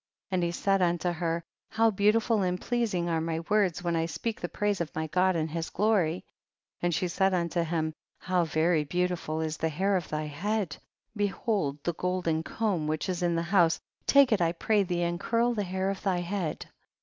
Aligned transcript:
20. 0.29 0.35
And 0.39 0.43
he 0.43 0.51
said 0.51 0.81
unto 0.81 1.11
her, 1.11 1.43
how 1.69 1.91
beautiful 1.91 2.41
and 2.41 2.59
pleasing 2.59 3.07
are 3.07 3.21
my 3.21 3.39
words 3.41 3.83
when 3.83 3.95
I 3.95 4.07
speak 4.07 4.41
the 4.41 4.49
praise 4.49 4.81
of 4.81 4.89
my 4.95 5.05
God 5.05 5.35
and 5.35 5.51
his 5.51 5.69
glory; 5.69 6.25
and 6.81 6.91
she 6.91 7.07
said 7.07 7.35
unto 7.35 7.61
him 7.61 7.93
how 8.17 8.43
very 8.43 8.83
beautiful 8.83 9.41
is 9.41 9.57
the 9.57 9.69
hair 9.69 9.95
of 9.95 10.09
thy 10.09 10.23
head, 10.25 10.77
behold 11.15 11.83
the 11.83 11.93
golden 11.93 12.41
comb 12.41 12.87
which 12.87 13.07
is 13.09 13.21
in 13.21 13.35
the 13.35 13.43
house, 13.43 13.79
take 14.07 14.31
it 14.31 14.41
I 14.41 14.53
pray 14.53 14.81
thee 14.81 15.03
and 15.03 15.19
curl 15.19 15.53
the 15.53 15.61
hair 15.63 15.91
of 15.91 16.01
thy 16.01 16.21
head. 16.21 16.65